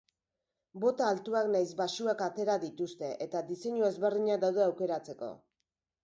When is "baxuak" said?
1.81-2.23